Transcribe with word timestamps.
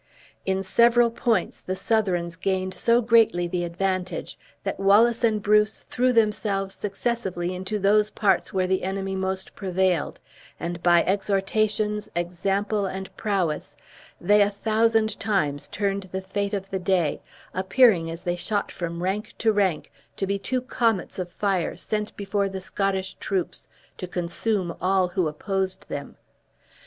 In 0.47 0.63
several 0.63 1.11
points 1.11 1.61
the 1.61 1.75
Southrons 1.75 2.35
gained 2.35 2.73
so 2.73 3.01
greatly 3.03 3.45
the 3.47 3.63
advantage 3.63 4.35
that 4.63 4.79
Wallace 4.79 5.23
and 5.23 5.43
Bruce 5.43 5.77
threw 5.81 6.11
themselves 6.11 6.73
successively 6.73 7.53
into 7.53 7.77
those 7.77 8.09
parts 8.09 8.51
where 8.51 8.65
the 8.65 8.81
enemy 8.81 9.15
most 9.15 9.53
prevailed, 9.53 10.19
and 10.59 10.81
by 10.81 11.03
exhortations, 11.03 12.09
example 12.15 12.87
and 12.87 13.15
prowess 13.15 13.75
they 14.19 14.41
a 14.41 14.49
thousand 14.49 15.19
times 15.19 15.67
turned 15.67 16.09
the 16.11 16.21
fate 16.21 16.55
of 16.55 16.71
the 16.71 16.79
day, 16.79 17.21
appearing 17.53 18.09
as 18.09 18.23
they 18.23 18.35
shot 18.35 18.71
from 18.71 19.03
rank 19.03 19.35
to 19.37 19.53
rank 19.53 19.91
to 20.17 20.25
be 20.25 20.39
two 20.39 20.63
comets 20.63 21.19
of 21.19 21.29
fire 21.31 21.75
sent 21.77 22.17
before 22.17 22.49
the 22.49 22.59
Scottish 22.59 23.13
troops 23.19 23.67
to 23.99 24.07
consume 24.07 24.75
all 24.81 25.09
who 25.09 25.27
opposed 25.27 25.87
them. 25.89 26.17